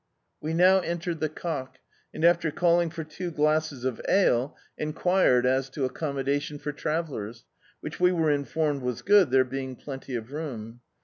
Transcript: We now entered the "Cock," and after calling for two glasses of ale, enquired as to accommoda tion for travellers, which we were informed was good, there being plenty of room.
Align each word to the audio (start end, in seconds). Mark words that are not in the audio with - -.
We 0.41 0.55
now 0.55 0.79
entered 0.79 1.19
the 1.19 1.29
"Cock," 1.29 1.77
and 2.11 2.25
after 2.25 2.49
calling 2.49 2.89
for 2.89 3.03
two 3.03 3.29
glasses 3.29 3.85
of 3.85 4.01
ale, 4.09 4.57
enquired 4.75 5.45
as 5.45 5.69
to 5.69 5.87
accommoda 5.87 6.41
tion 6.41 6.57
for 6.57 6.71
travellers, 6.71 7.45
which 7.81 7.99
we 7.99 8.11
were 8.11 8.31
informed 8.31 8.81
was 8.81 9.03
good, 9.03 9.29
there 9.29 9.43
being 9.45 9.75
plenty 9.75 10.15
of 10.15 10.31
room. 10.31 10.79